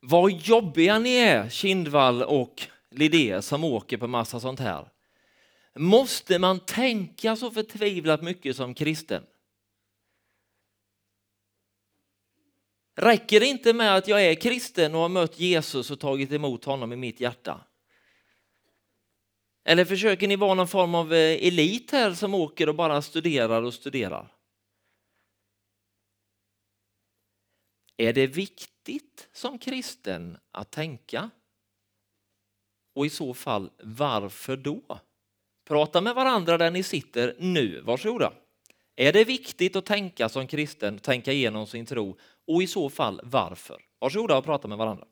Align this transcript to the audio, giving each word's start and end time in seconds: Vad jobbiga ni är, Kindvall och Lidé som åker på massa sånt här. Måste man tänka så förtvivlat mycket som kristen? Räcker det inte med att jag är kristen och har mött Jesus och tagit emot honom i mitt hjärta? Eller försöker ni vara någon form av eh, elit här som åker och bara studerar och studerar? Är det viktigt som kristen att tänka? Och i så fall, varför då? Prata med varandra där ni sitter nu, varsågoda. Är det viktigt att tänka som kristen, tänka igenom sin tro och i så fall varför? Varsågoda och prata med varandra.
Vad 0.00 0.32
jobbiga 0.32 0.98
ni 0.98 1.14
är, 1.14 1.48
Kindvall 1.48 2.22
och 2.22 2.62
Lidé 2.90 3.42
som 3.42 3.64
åker 3.64 3.96
på 3.96 4.06
massa 4.06 4.40
sånt 4.40 4.60
här. 4.60 4.88
Måste 5.74 6.38
man 6.38 6.60
tänka 6.60 7.36
så 7.36 7.50
förtvivlat 7.50 8.22
mycket 8.22 8.56
som 8.56 8.74
kristen? 8.74 9.22
Räcker 12.96 13.40
det 13.40 13.46
inte 13.46 13.72
med 13.72 13.96
att 13.96 14.08
jag 14.08 14.26
är 14.26 14.34
kristen 14.34 14.94
och 14.94 15.00
har 15.00 15.08
mött 15.08 15.40
Jesus 15.40 15.90
och 15.90 16.00
tagit 16.00 16.32
emot 16.32 16.64
honom 16.64 16.92
i 16.92 16.96
mitt 16.96 17.20
hjärta? 17.20 17.64
Eller 19.64 19.84
försöker 19.84 20.28
ni 20.28 20.36
vara 20.36 20.54
någon 20.54 20.68
form 20.68 20.94
av 20.94 21.12
eh, 21.12 21.46
elit 21.46 21.90
här 21.90 22.14
som 22.14 22.34
åker 22.34 22.68
och 22.68 22.74
bara 22.74 23.02
studerar 23.02 23.62
och 23.62 23.74
studerar? 23.74 24.32
Är 27.96 28.12
det 28.12 28.26
viktigt 28.26 29.09
som 29.40 29.58
kristen 29.58 30.38
att 30.52 30.70
tänka? 30.70 31.30
Och 32.94 33.06
i 33.06 33.10
så 33.10 33.34
fall, 33.34 33.70
varför 33.82 34.56
då? 34.56 34.82
Prata 35.68 36.00
med 36.00 36.14
varandra 36.14 36.58
där 36.58 36.70
ni 36.70 36.82
sitter 36.82 37.36
nu, 37.38 37.80
varsågoda. 37.80 38.32
Är 38.96 39.12
det 39.12 39.24
viktigt 39.24 39.76
att 39.76 39.86
tänka 39.86 40.28
som 40.28 40.46
kristen, 40.46 40.98
tänka 40.98 41.32
igenom 41.32 41.66
sin 41.66 41.86
tro 41.86 42.18
och 42.46 42.62
i 42.62 42.66
så 42.66 42.90
fall 42.90 43.20
varför? 43.24 43.82
Varsågoda 43.98 44.38
och 44.38 44.44
prata 44.44 44.68
med 44.68 44.78
varandra. 44.78 45.06